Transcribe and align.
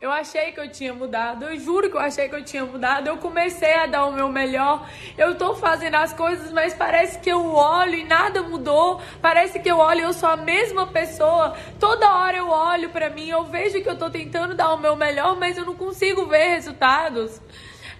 Eu 0.00 0.10
achei 0.10 0.50
que 0.50 0.58
eu 0.58 0.72
tinha 0.72 0.94
mudado, 0.94 1.44
eu 1.44 1.60
juro 1.60 1.90
que 1.90 1.94
eu 1.94 2.00
achei 2.00 2.26
que 2.26 2.34
eu 2.34 2.42
tinha 2.42 2.64
mudado. 2.64 3.06
Eu 3.06 3.18
comecei 3.18 3.74
a 3.74 3.84
dar 3.84 4.06
o 4.06 4.12
meu 4.12 4.30
melhor. 4.30 4.88
Eu 5.18 5.34
tô 5.34 5.54
fazendo 5.54 5.96
as 5.96 6.10
coisas, 6.14 6.50
mas 6.50 6.72
parece 6.72 7.18
que 7.18 7.30
eu 7.30 7.52
olho 7.52 7.96
e 7.96 8.04
nada 8.04 8.42
mudou. 8.42 8.98
Parece 9.20 9.60
que 9.60 9.70
eu 9.70 9.76
olho 9.76 10.00
e 10.00 10.04
eu 10.04 10.14
sou 10.14 10.30
a 10.30 10.38
mesma 10.38 10.86
pessoa. 10.86 11.54
Toda 11.78 12.14
hora 12.14 12.34
eu 12.38 12.48
olho 12.48 12.88
para 12.88 13.10
mim, 13.10 13.28
eu 13.28 13.44
vejo 13.44 13.82
que 13.82 13.90
eu 13.90 13.98
tô 13.98 14.08
tentando 14.08 14.54
dar 14.54 14.72
o 14.72 14.78
meu 14.78 14.96
melhor, 14.96 15.38
mas 15.38 15.58
eu 15.58 15.66
não 15.66 15.74
consigo 15.76 16.24
ver 16.24 16.54
resultados. 16.54 17.38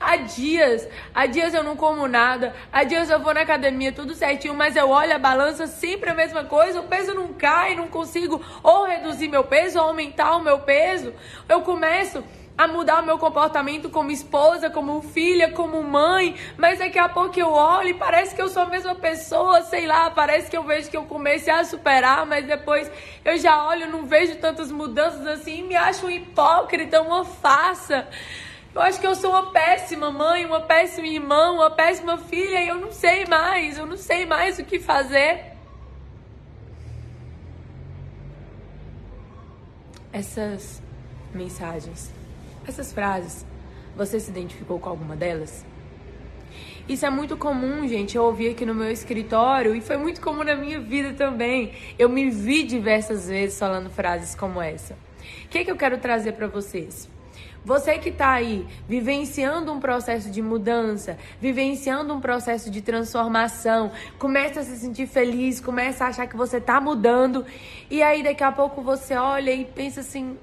Há 0.00 0.16
dias, 0.16 0.88
há 1.14 1.26
dias 1.26 1.52
eu 1.52 1.62
não 1.62 1.76
como 1.76 2.08
nada, 2.08 2.54
há 2.72 2.84
dias 2.84 3.10
eu 3.10 3.20
vou 3.20 3.34
na 3.34 3.42
academia 3.42 3.92
tudo 3.92 4.14
certinho, 4.14 4.54
mas 4.54 4.74
eu 4.74 4.88
olho 4.88 5.14
a 5.14 5.18
balança 5.18 5.66
sempre 5.66 6.08
a 6.08 6.14
mesma 6.14 6.42
coisa, 6.42 6.80
o 6.80 6.84
peso 6.84 7.12
não 7.12 7.34
cai, 7.34 7.74
não 7.74 7.86
consigo 7.86 8.42
ou 8.62 8.86
reduzir 8.86 9.28
meu 9.28 9.44
peso 9.44 9.78
ou 9.78 9.88
aumentar 9.88 10.36
o 10.36 10.42
meu 10.42 10.60
peso. 10.60 11.12
Eu 11.46 11.60
começo 11.60 12.24
a 12.56 12.66
mudar 12.66 13.02
o 13.02 13.06
meu 13.06 13.18
comportamento 13.18 13.90
como 13.90 14.10
esposa, 14.10 14.70
como 14.70 15.02
filha, 15.02 15.52
como 15.52 15.82
mãe, 15.82 16.34
mas 16.56 16.78
daqui 16.78 16.98
a 16.98 17.08
pouco 17.08 17.38
eu 17.38 17.52
olho 17.52 17.88
e 17.88 17.94
parece 17.94 18.34
que 18.34 18.40
eu 18.40 18.48
sou 18.48 18.62
a 18.62 18.66
mesma 18.66 18.94
pessoa, 18.94 19.60
sei 19.62 19.86
lá, 19.86 20.10
parece 20.10 20.50
que 20.50 20.56
eu 20.56 20.62
vejo 20.62 20.90
que 20.90 20.96
eu 20.96 21.04
comecei 21.04 21.52
a 21.52 21.62
superar, 21.62 22.24
mas 22.24 22.46
depois 22.46 22.90
eu 23.22 23.36
já 23.36 23.66
olho, 23.66 23.90
não 23.90 24.06
vejo 24.06 24.36
tantas 24.36 24.72
mudanças 24.72 25.26
assim 25.26 25.62
me 25.62 25.76
acho 25.76 26.06
um 26.06 26.10
hipócrita, 26.10 27.02
uma 27.02 27.22
farsa. 27.22 28.08
Eu 28.72 28.80
acho 28.80 29.00
que 29.00 29.06
eu 29.06 29.16
sou 29.16 29.30
uma 29.30 29.50
péssima 29.50 30.12
mãe, 30.12 30.44
uma 30.46 30.60
péssima 30.60 31.06
irmã, 31.08 31.50
uma 31.50 31.70
péssima 31.70 32.16
filha 32.16 32.62
e 32.62 32.68
eu 32.68 32.76
não 32.76 32.92
sei 32.92 33.26
mais, 33.26 33.76
eu 33.76 33.86
não 33.86 33.96
sei 33.96 34.24
mais 34.24 34.58
o 34.58 34.64
que 34.64 34.78
fazer. 34.78 35.56
Essas 40.12 40.80
mensagens, 41.34 42.12
essas 42.66 42.92
frases, 42.92 43.44
você 43.96 44.20
se 44.20 44.30
identificou 44.30 44.78
com 44.78 44.88
alguma 44.88 45.16
delas? 45.16 45.64
Isso 46.88 47.04
é 47.06 47.10
muito 47.10 47.36
comum, 47.36 47.86
gente. 47.88 48.16
Eu 48.16 48.24
ouvi 48.24 48.48
aqui 48.48 48.64
no 48.64 48.74
meu 48.74 48.90
escritório 48.90 49.74
e 49.74 49.80
foi 49.80 49.96
muito 49.96 50.20
comum 50.20 50.42
na 50.42 50.54
minha 50.54 50.80
vida 50.80 51.12
também. 51.12 51.72
Eu 51.98 52.08
me 52.08 52.30
vi 52.30 52.64
diversas 52.64 53.28
vezes 53.28 53.58
falando 53.58 53.90
frases 53.90 54.34
como 54.34 54.60
essa. 54.60 54.94
O 55.44 55.48
que, 55.48 55.58
é 55.58 55.64
que 55.64 55.70
eu 55.70 55.76
quero 55.76 55.98
trazer 55.98 56.32
para 56.32 56.46
vocês? 56.46 57.08
Você 57.64 57.98
que 57.98 58.08
está 58.08 58.32
aí 58.32 58.66
vivenciando 58.88 59.70
um 59.70 59.80
processo 59.80 60.30
de 60.30 60.40
mudança, 60.40 61.18
vivenciando 61.38 62.14
um 62.14 62.20
processo 62.20 62.70
de 62.70 62.80
transformação, 62.80 63.92
começa 64.18 64.60
a 64.60 64.62
se 64.62 64.76
sentir 64.78 65.06
feliz, 65.06 65.60
começa 65.60 66.04
a 66.04 66.08
achar 66.08 66.26
que 66.26 66.36
você 66.36 66.56
está 66.56 66.80
mudando, 66.80 67.44
e 67.90 68.02
aí 68.02 68.22
daqui 68.22 68.42
a 68.42 68.50
pouco 68.50 68.80
você 68.80 69.14
olha 69.14 69.52
e 69.52 69.66
pensa 69.66 70.00
assim: 70.00 70.38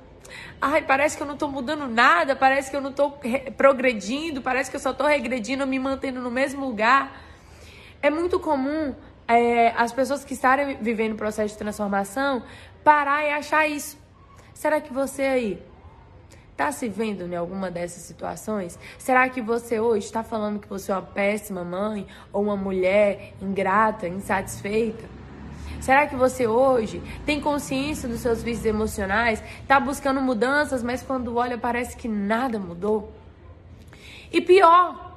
ai, 0.61 0.83
parece 0.83 1.17
que 1.17 1.23
eu 1.23 1.27
não 1.27 1.33
estou 1.33 1.49
mudando 1.49 1.87
nada, 1.87 2.35
parece 2.35 2.69
que 2.69 2.77
eu 2.77 2.81
não 2.81 2.91
estou 2.91 3.19
progredindo, 3.57 4.39
parece 4.39 4.69
que 4.69 4.75
eu 4.75 4.81
só 4.81 4.91
estou 4.91 5.07
regredindo, 5.07 5.65
me 5.65 5.79
mantendo 5.79 6.21
no 6.21 6.29
mesmo 6.29 6.65
lugar. 6.65 7.19
É 7.99 8.11
muito 8.11 8.39
comum 8.39 8.93
é, 9.27 9.69
as 9.69 9.91
pessoas 9.91 10.23
que 10.23 10.33
estarem 10.33 10.77
vivendo 10.77 11.13
o 11.13 11.15
processo 11.15 11.53
de 11.53 11.57
transformação 11.57 12.43
parar 12.83 13.25
e 13.25 13.31
achar 13.31 13.67
isso. 13.67 13.97
Será 14.53 14.79
que 14.79 14.93
você 14.93 15.23
aí 15.23 15.63
Está 16.57 16.71
se 16.71 16.89
vendo 16.89 17.31
em 17.31 17.35
alguma 17.35 17.69
dessas 17.69 18.01
situações? 18.01 18.79
Será 18.97 19.29
que 19.29 19.39
você 19.43 19.79
hoje 19.79 20.07
está 20.07 20.23
falando 20.23 20.59
que 20.59 20.67
você 20.67 20.91
é 20.91 20.95
uma 20.95 21.03
péssima 21.03 21.63
mãe 21.63 22.07
ou 22.33 22.41
uma 22.41 22.57
mulher 22.57 23.35
ingrata, 23.39 24.07
insatisfeita? 24.07 25.05
Será 25.79 26.07
que 26.07 26.15
você 26.15 26.47
hoje 26.47 26.99
tem 27.27 27.39
consciência 27.39 28.09
dos 28.09 28.21
seus 28.21 28.41
vícios 28.41 28.65
emocionais? 28.65 29.39
Está 29.61 29.79
buscando 29.79 30.19
mudanças, 30.19 30.81
mas 30.81 31.03
quando 31.03 31.35
olha 31.35 31.59
parece 31.59 31.95
que 31.95 32.07
nada 32.07 32.57
mudou? 32.57 33.11
E 34.33 34.41
pior, 34.41 35.15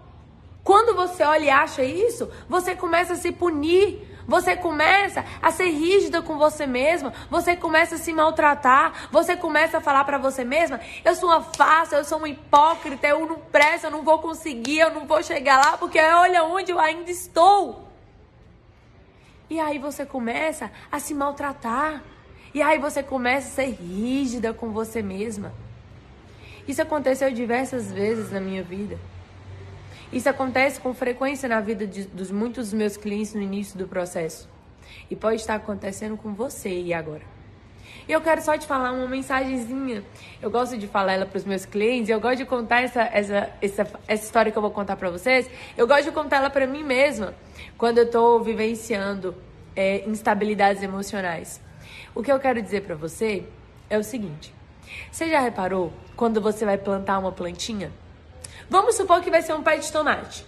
quando 0.62 0.94
você 0.94 1.22
olha 1.22 1.44
e 1.44 1.48
acha 1.48 1.83
isso, 1.83 2.28
você 2.50 2.77
começa 2.77 3.14
a 3.14 3.16
se 3.16 3.33
punir 3.33 4.09
você 4.30 4.57
começa 4.57 5.24
a 5.42 5.51
ser 5.51 5.70
rígida 5.70 6.23
com 6.23 6.39
você 6.39 6.64
mesma, 6.64 7.13
você 7.29 7.57
começa 7.57 7.96
a 7.96 7.98
se 7.98 8.13
maltratar, 8.13 9.08
você 9.11 9.36
começa 9.36 9.79
a 9.79 9.80
falar 9.80 10.05
para 10.05 10.18
você 10.18 10.45
mesma: 10.45 10.79
eu 11.05 11.17
sou 11.17 11.29
uma 11.29 11.42
farsa, 11.42 11.96
eu 11.96 12.05
sou 12.05 12.18
uma 12.18 12.29
hipócrita, 12.29 13.08
eu 13.08 13.27
não 13.27 13.41
presto, 13.41 13.86
eu 13.86 13.91
não 13.91 14.02
vou 14.02 14.20
conseguir, 14.20 14.79
eu 14.79 14.95
não 14.95 15.05
vou 15.05 15.20
chegar 15.20 15.58
lá, 15.58 15.77
porque 15.77 15.98
olha 16.01 16.45
onde 16.45 16.70
eu 16.70 16.79
ainda 16.79 17.11
estou. 17.11 17.89
E 19.51 19.58
aí 19.58 19.80
você 19.80 20.07
começa 20.07 20.70
a 20.92 21.01
se 21.01 21.12
maltratar. 21.12 22.01
E 22.55 22.62
aí 22.62 22.79
você 22.79 23.02
começa 23.02 23.48
a 23.48 23.64
ser 23.64 23.74
rígida 23.74 24.55
com 24.55 24.70
você 24.70 25.02
mesma. 25.02 25.52
Isso 26.68 26.80
aconteceu 26.80 27.33
diversas 27.33 27.91
vezes 27.91 28.30
na 28.30 28.41
minha 28.41 28.62
vida. 28.62 28.97
Isso 30.13 30.29
acontece 30.29 30.81
com 30.81 30.93
frequência 30.93 31.48
na 31.48 31.61
vida 31.61 31.87
de, 31.87 32.05
dos 32.05 32.31
muitos 32.31 32.71
dos 32.71 32.75
meus 32.75 32.97
clientes 32.97 33.33
no 33.35 33.41
início 33.41 33.79
do 33.79 33.87
processo. 33.87 34.48
E 35.09 35.15
pode 35.15 35.37
estar 35.37 35.55
acontecendo 35.55 36.17
com 36.17 36.35
você 36.35 36.69
e 36.69 36.93
agora. 36.93 37.23
E 38.09 38.13
eu 38.13 38.21
quero 38.21 38.43
só 38.43 38.59
te 38.59 38.67
falar 38.67 38.91
uma 38.91 39.07
mensagenzinha. 39.07 40.03
Eu 40.43 40.51
gosto 40.51 40.77
de 40.77 40.89
falar 40.89 41.13
ela 41.13 41.27
para 41.27 41.37
os 41.37 41.45
meus 41.45 41.65
clientes. 41.65 42.11
Eu 42.11 42.21
gosto 42.21 42.39
de 42.39 42.45
contar 42.45 42.83
essa, 42.83 43.03
essa, 43.03 43.51
essa, 43.63 43.87
essa 44.09 44.25
história 44.25 44.51
que 44.51 44.59
eu 44.59 44.63
vou 44.63 44.73
contar 44.73 44.97
para 44.97 45.11
vocês. 45.11 45.48
Eu 45.77 45.87
gosto 45.87 46.05
de 46.05 46.11
contar 46.11 46.39
ela 46.39 46.51
para 46.51 46.67
mim 46.67 46.83
mesma 46.83 47.35
quando 47.79 47.98
eu 47.98 48.05
estou 48.05 48.42
vivenciando 48.42 49.35
é, 49.77 50.05
instabilidades 50.09 50.83
emocionais. 50.83 51.61
O 52.13 52.23
que 52.23 52.33
eu 52.33 52.41
quero 52.41 52.61
dizer 52.61 52.83
para 52.83 52.97
você 52.97 53.45
é 53.89 53.97
o 53.97 54.03
seguinte: 54.03 54.53
você 55.11 55.29
já 55.29 55.39
reparou 55.39 55.92
quando 56.17 56.41
você 56.41 56.65
vai 56.65 56.79
plantar 56.79 57.19
uma 57.19 57.31
plantinha? 57.31 57.92
Vamos 58.70 58.95
supor 58.95 59.20
que 59.20 59.33
vai 59.33 59.42
ser 59.42 59.53
um 59.53 59.64
pé 59.64 59.79
de 59.79 59.91
tomate. 59.91 60.47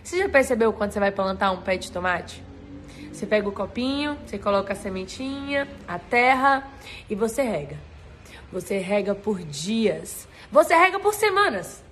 Você 0.00 0.16
já 0.16 0.28
percebeu 0.28 0.72
quando 0.72 0.92
você 0.92 1.00
vai 1.00 1.10
plantar 1.10 1.50
um 1.50 1.60
pé 1.60 1.76
de 1.76 1.90
tomate? 1.90 2.40
Você 3.12 3.26
pega 3.26 3.48
o 3.48 3.52
copinho, 3.52 4.16
você 4.24 4.38
coloca 4.38 4.72
a 4.72 4.76
sementinha, 4.76 5.66
a 5.88 5.98
terra 5.98 6.70
e 7.10 7.16
você 7.16 7.42
rega. 7.42 7.76
Você 8.52 8.78
rega 8.78 9.12
por 9.12 9.40
dias. 9.42 10.28
Você 10.52 10.72
rega 10.76 11.00
por 11.00 11.14
semanas. 11.14 11.82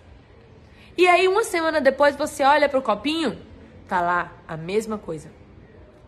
E 0.97 1.09
aí, 1.09 1.27
uma 1.27 1.43
semana 1.43 1.81
depois, 1.81 2.15
você 2.15 2.45
olha 2.45 2.69
para 2.69 2.79
o 2.79 2.83
copinho, 2.83 3.37
tá 3.89 4.01
lá 4.01 4.33
a 4.47 4.57
mesma 4.57 4.99
coisa. 4.99 5.33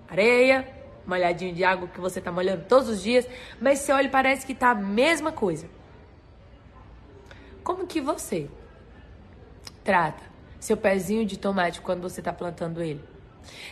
Areia, 0.08 0.68
molhadinho 1.04 1.52
de 1.52 1.64
água 1.64 1.88
que 1.88 2.00
você 2.00 2.20
tá 2.20 2.30
molhando 2.30 2.64
todos 2.68 2.88
os 2.88 3.02
dias, 3.02 3.26
mas 3.60 3.80
você 3.80 3.90
olha 3.90 4.06
e 4.06 4.10
parece 4.10 4.46
que 4.46 4.54
tá 4.54 4.70
a 4.70 4.74
mesma 4.74 5.32
coisa. 5.32 5.68
Como 7.64 7.88
que 7.88 8.00
você 8.00 8.48
trata 9.84 10.22
seu 10.58 10.76
pezinho 10.76 11.26
de 11.26 11.38
tomate 11.38 11.80
quando 11.80 12.00
você 12.00 12.20
está 12.20 12.32
plantando 12.32 12.82
ele? 12.82 13.04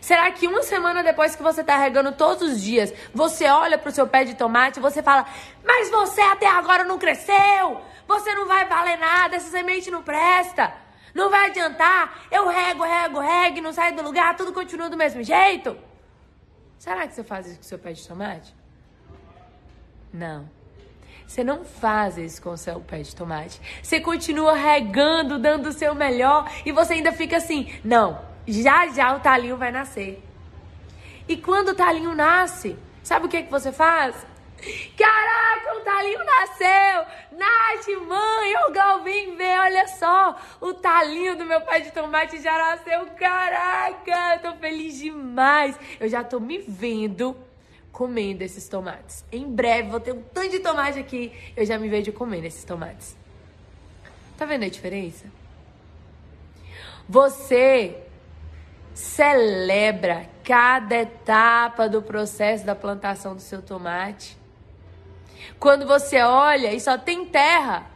Será 0.00 0.30
que 0.30 0.46
uma 0.46 0.62
semana 0.62 1.02
depois 1.02 1.34
que 1.34 1.42
você 1.42 1.62
está 1.62 1.76
regando 1.76 2.12
todos 2.12 2.52
os 2.52 2.62
dias, 2.62 2.92
você 3.14 3.46
olha 3.48 3.78
para 3.78 3.88
o 3.88 3.92
seu 3.92 4.06
pé 4.06 4.24
de 4.24 4.34
tomate 4.34 4.78
e 4.78 4.82
você 4.82 5.02
fala: 5.02 5.26
Mas 5.64 5.90
você 5.90 6.20
até 6.20 6.46
agora 6.46 6.84
não 6.84 6.98
cresceu! 6.98 7.80
Você 8.06 8.34
não 8.34 8.46
vai 8.46 8.66
valer 8.66 8.98
nada, 8.98 9.36
essa 9.36 9.50
semente 9.50 9.90
não 9.90 10.02
presta! 10.02 10.74
Não 11.14 11.30
vai 11.30 11.48
adiantar! 11.48 12.26
Eu 12.30 12.48
rego, 12.48 12.84
rego, 12.84 13.20
rego, 13.20 13.60
não 13.62 13.72
sai 13.72 13.92
do 13.92 14.02
lugar, 14.02 14.36
tudo 14.36 14.52
continua 14.52 14.90
do 14.90 14.96
mesmo 14.96 15.22
jeito! 15.22 15.76
Será 16.78 17.06
que 17.06 17.14
você 17.14 17.24
faz 17.24 17.46
isso 17.46 17.56
com 17.56 17.62
o 17.62 17.64
seu 17.64 17.78
pé 17.78 17.92
de 17.92 18.06
tomate? 18.06 18.54
Não. 20.12 20.48
Você 21.26 21.42
não 21.42 21.64
faz 21.64 22.18
isso 22.18 22.42
com 22.42 22.50
o 22.50 22.56
seu 22.56 22.80
pé 22.80 22.98
de 22.98 23.14
tomate. 23.14 23.60
Você 23.82 24.00
continua 24.00 24.54
regando, 24.54 25.38
dando 25.38 25.68
o 25.68 25.72
seu 25.72 25.94
melhor 25.94 26.50
e 26.64 26.72
você 26.72 26.94
ainda 26.94 27.12
fica 27.12 27.36
assim: 27.36 27.72
não, 27.84 28.20
já 28.46 28.88
já 28.88 29.16
o 29.16 29.20
talinho 29.20 29.56
vai 29.56 29.72
nascer. 29.72 30.22
E 31.28 31.36
quando 31.36 31.68
o 31.68 31.74
talinho 31.74 32.14
nasce, 32.14 32.76
sabe 33.02 33.26
o 33.26 33.28
que, 33.28 33.42
que 33.42 33.50
você 33.50 33.72
faz? 33.72 34.14
Caraca, 34.96 35.76
o 35.76 35.80
talinho 35.80 36.24
nasceu! 36.24 37.06
Nath, 37.32 38.06
mãe, 38.06 38.54
o 38.68 38.72
Galvin 38.72 39.34
vê, 39.34 39.58
olha 39.58 39.88
só, 39.88 40.36
o 40.60 40.72
talinho 40.74 41.36
do 41.36 41.44
meu 41.44 41.60
pé 41.62 41.80
de 41.80 41.90
tomate 41.90 42.40
já 42.40 42.56
nasceu. 42.56 43.06
Caraca, 43.18 44.34
eu 44.34 44.40
tô 44.40 44.56
feliz 44.58 44.98
demais. 44.98 45.76
Eu 45.98 46.08
já 46.08 46.22
tô 46.22 46.38
me 46.38 46.58
vendo 46.58 47.36
comendo 47.92 48.42
esses 48.42 48.66
tomates. 48.68 49.24
Em 49.30 49.46
breve 49.52 49.90
vou 49.90 50.00
ter 50.00 50.12
um 50.12 50.22
tanto 50.22 50.50
de 50.50 50.58
tomate 50.58 50.98
aqui, 50.98 51.32
eu 51.54 51.64
já 51.64 51.78
me 51.78 51.88
vejo 51.88 52.12
comendo 52.12 52.46
esses 52.46 52.64
tomates. 52.64 53.16
Tá 54.36 54.46
vendo 54.46 54.64
a 54.64 54.68
diferença? 54.68 55.26
Você 57.08 57.96
celebra 58.94 60.26
cada 60.42 60.96
etapa 60.96 61.88
do 61.88 62.02
processo 62.02 62.64
da 62.64 62.74
plantação 62.74 63.34
do 63.34 63.40
seu 63.40 63.62
tomate. 63.62 64.36
Quando 65.58 65.86
você 65.86 66.20
olha 66.22 66.72
e 66.72 66.80
só 66.80 66.98
tem 66.98 67.24
terra, 67.26 67.86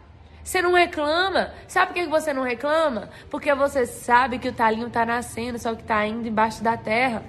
você 0.42 0.62
não 0.62 0.72
reclama. 0.74 1.52
Sabe 1.66 1.88
por 1.88 1.94
que 1.94 2.06
você 2.06 2.32
não 2.32 2.42
reclama? 2.42 3.10
Porque 3.30 3.52
você 3.54 3.86
sabe 3.86 4.38
que 4.38 4.48
o 4.48 4.52
talinho 4.52 4.86
está 4.86 5.04
nascendo, 5.04 5.58
só 5.58 5.74
que 5.74 5.82
está 5.82 6.06
indo 6.06 6.28
embaixo 6.28 6.62
da 6.62 6.76
terra. 6.76 7.24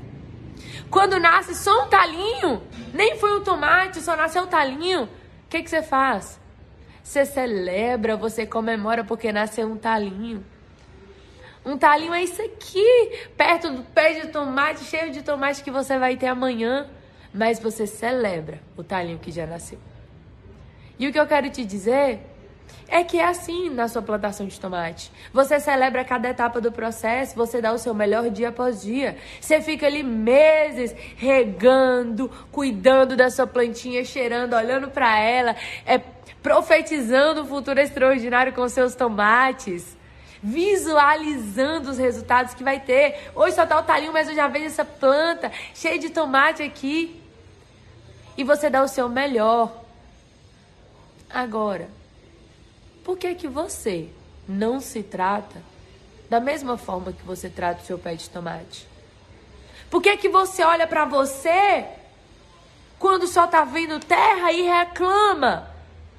Quando 0.89 1.19
nasce 1.19 1.55
só 1.55 1.85
um 1.85 1.89
talinho, 1.89 2.61
nem 2.93 3.17
foi 3.17 3.39
um 3.39 3.43
tomate, 3.43 4.01
só 4.01 4.15
nasceu 4.15 4.43
um 4.43 4.47
talinho, 4.47 5.03
o 5.03 5.09
que, 5.49 5.63
que 5.63 5.69
você 5.69 5.81
faz? 5.81 6.39
Você 7.03 7.25
celebra, 7.25 8.17
você 8.17 8.45
comemora 8.45 9.03
porque 9.03 9.31
nasceu 9.31 9.67
um 9.67 9.77
talinho. 9.77 10.45
Um 11.65 11.77
talinho 11.77 12.13
é 12.13 12.23
isso 12.23 12.41
aqui, 12.41 13.11
perto 13.35 13.69
do 13.69 13.83
pé 13.83 14.19
de 14.19 14.27
tomate, 14.27 14.83
cheio 14.83 15.11
de 15.11 15.21
tomate 15.21 15.63
que 15.63 15.71
você 15.71 15.97
vai 15.97 16.17
ter 16.17 16.27
amanhã. 16.27 16.87
Mas 17.33 17.59
você 17.59 17.85
celebra 17.85 18.61
o 18.75 18.83
talinho 18.83 19.19
que 19.19 19.31
já 19.31 19.45
nasceu. 19.45 19.79
E 20.99 21.07
o 21.07 21.11
que 21.11 21.19
eu 21.19 21.27
quero 21.27 21.49
te 21.49 21.63
dizer 21.63 22.21
é 22.87 23.03
que 23.03 23.19
é 23.19 23.25
assim 23.25 23.69
na 23.69 23.87
sua 23.87 24.01
plantação 24.01 24.47
de 24.47 24.59
tomate. 24.59 25.11
Você 25.33 25.59
celebra 25.59 26.05
cada 26.05 26.29
etapa 26.29 26.61
do 26.61 26.71
processo, 26.71 27.35
você 27.35 27.61
dá 27.61 27.73
o 27.73 27.77
seu 27.77 27.93
melhor 27.93 28.29
dia 28.29 28.49
após 28.49 28.81
dia. 28.81 29.17
Você 29.41 29.61
fica 29.61 29.85
ali 29.85 30.03
meses 30.03 30.95
regando, 31.17 32.29
cuidando 32.51 33.15
da 33.15 33.29
sua 33.29 33.45
plantinha, 33.45 34.03
cheirando, 34.05 34.53
olhando 34.53 34.89
para 34.89 35.19
ela, 35.19 35.55
é 35.85 35.99
profetizando 36.41 37.41
um 37.41 37.45
futuro 37.45 37.79
extraordinário 37.79 38.53
com 38.53 38.67
seus 38.69 38.95
tomates. 38.95 39.97
Visualizando 40.41 41.89
os 41.89 41.97
resultados 41.97 42.53
que 42.53 42.63
vai 42.63 42.79
ter. 42.79 43.31
Hoje 43.35 43.55
só 43.55 43.65
tá 43.65 43.79
o 43.79 43.83
talinho, 43.83 44.13
mas 44.13 44.29
eu 44.29 44.35
já 44.35 44.47
vejo 44.47 44.65
essa 44.65 44.85
planta 44.85 45.51
cheia 45.73 45.97
de 45.97 46.09
tomate 46.09 46.61
aqui. 46.61 47.21
E 48.37 48.43
você 48.43 48.69
dá 48.69 48.83
o 48.83 48.87
seu 48.87 49.09
melhor. 49.09 49.83
Agora, 51.27 51.89
por 53.07 53.17
que 53.17 53.33
que 53.35 53.47
você 53.47 54.09
não 54.45 54.81
se 54.81 55.01
trata 55.01 55.63
da 56.29 56.41
mesma 56.41 56.77
forma 56.77 57.13
que 57.13 57.23
você 57.23 57.49
trata 57.49 57.81
o 57.81 57.85
seu 57.85 57.97
pé 57.97 58.15
de 58.15 58.29
tomate? 58.29 58.85
Por 59.89 60.01
que 60.01 60.17
que 60.17 60.27
você 60.27 60.61
olha 60.61 60.85
para 60.85 61.05
você 61.05 61.85
quando 62.99 63.25
só 63.25 63.47
tá 63.47 63.63
vindo 63.63 63.97
terra 64.01 64.51
e 64.51 64.61
reclama? 64.63 65.71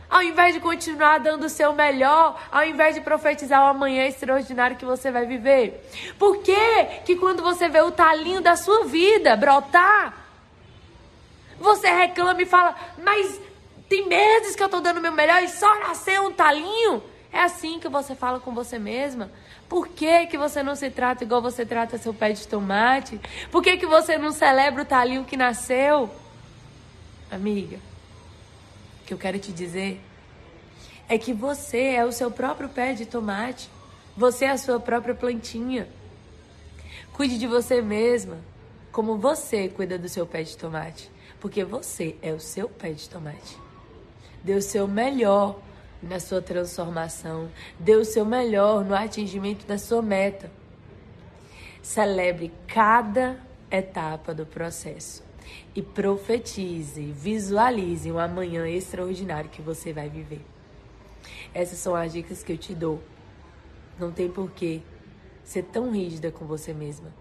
Ao 0.09 0.23
invés 0.23 0.55
de 0.55 0.61
continuar 0.61 1.19
dando 1.19 1.45
o 1.45 1.51
seu 1.51 1.75
melhor, 1.75 2.41
ao 2.51 2.65
invés 2.65 2.95
de 2.95 3.03
profetizar 3.03 3.63
o 3.65 3.67
amanhã 3.67 4.07
extraordinário 4.07 4.79
que 4.79 4.87
você 4.87 5.11
vai 5.11 5.27
viver. 5.27 5.87
Por 6.19 6.39
que 6.39 6.85
que 7.05 7.17
quando 7.17 7.43
você 7.43 7.69
vê 7.69 7.83
o 7.83 7.91
talinho 7.91 8.41
da 8.41 8.57
sua 8.57 8.87
vida 8.87 9.37
brotar, 9.37 10.15
você 11.61 11.91
reclama 11.91 12.41
e 12.41 12.47
fala, 12.47 12.75
mas 12.97 13.39
tem 13.89 14.07
meses 14.07 14.55
que 14.55 14.63
eu 14.63 14.69
tô 14.69 14.81
dando 14.81 14.99
o 14.99 15.01
meu 15.01 15.13
melhor 15.13 15.43
e 15.43 15.49
só 15.49 15.79
nasceu 15.81 16.25
um 16.25 16.33
talinho. 16.33 17.03
É 17.33 17.41
assim 17.41 17.79
que 17.79 17.89
você 17.89 18.15
fala 18.15 18.41
com 18.41 18.55
você 18.55 18.79
mesma? 18.79 19.31
Por 19.69 19.89
que, 19.89 20.27
que 20.27 20.39
você 20.39 20.63
não 20.63 20.75
se 20.75 20.91
trata 20.91 21.25
igual 21.25 21.43
você 21.43 21.65
trata 21.65 21.99
seu 21.99 22.13
pé 22.13 22.33
de 22.33 22.47
tomate? 22.47 23.21
Por 23.51 23.63
que, 23.63 23.77
que 23.77 23.87
você 23.87 24.17
não 24.17 24.33
celebra 24.33 24.83
o 24.83 24.87
talinho 24.87 25.25
que 25.25 25.37
nasceu? 25.37 26.11
Amiga, 27.31 27.79
o 29.03 29.07
que 29.07 29.15
eu 29.15 29.19
quero 29.19 29.39
te 29.39 29.53
dizer 29.53 30.01
é 31.09 31.19
que 31.19 31.33
você 31.33 31.95
é 31.95 32.05
o 32.05 32.13
seu 32.13 32.31
próprio 32.31 32.69
pé 32.69 32.93
de 32.93 33.07
tomate. 33.07 33.71
Você 34.17 34.47
é 34.47 34.51
a 34.51 34.59
sua 34.59 34.81
própria 34.81 35.15
plantinha. 35.15 35.89
Cuide 37.13 37.39
de 37.39 37.47
você 37.47 37.81
mesma, 37.81 38.39
como 38.91 39.17
você 39.17 39.69
cuida 39.69 39.99
do 39.99 40.09
seu 40.09 40.27
pé 40.27 40.43
de 40.43 40.57
tomate. 40.57 41.11
Porque 41.41 41.65
você 41.65 42.17
é 42.21 42.33
o 42.33 42.41
seu 42.41 42.69
pé 42.69 42.93
de 42.93 43.09
tomate. 43.09 43.68
Dê 44.43 44.55
o 44.55 44.63
seu 44.63 44.87
melhor 44.87 45.61
na 46.03 46.21
sua 46.21 46.41
transformação. 46.41 47.49
Dê 47.79 47.97
o 47.97 48.05
seu 48.05 48.25
melhor 48.25 48.85
no 48.85 48.95
atingimento 48.95 49.67
da 49.67 49.79
sua 49.79 50.03
meta. 50.03 50.51
Celebre 51.83 52.53
cada 52.67 53.41
etapa 53.71 54.35
do 54.35 54.47
processo 54.47 55.23
e 55.75 55.83
profetize, 55.83 57.13
visualize 57.13 58.11
um 58.11 58.19
amanhã 58.19 58.69
extraordinário 58.69 59.51
que 59.51 59.63
você 59.63 59.93
vai 59.93 60.09
viver. 60.09 60.45
Essas 61.55 61.79
são 61.79 61.95
as 61.95 62.13
dicas 62.13 62.43
que 62.43 62.53
eu 62.53 62.59
te 62.59 62.75
dou. 62.75 63.03
Não 63.99 64.13
tem 64.13 64.31
porquê 64.31 64.81
ser 65.43 65.65
tão 65.65 65.91
rígida 65.91 66.31
com 66.31 66.45
você 66.45 66.73
mesma. 66.73 67.13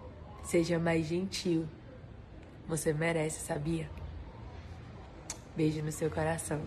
Seja 0.44 0.78
mais 0.78 1.06
gentil. 1.06 1.66
Você 2.66 2.92
merece, 2.92 3.40
sabia? 3.40 3.88
Beijo 5.56 5.82
no 5.82 5.90
seu 5.90 6.10
coração. 6.10 6.60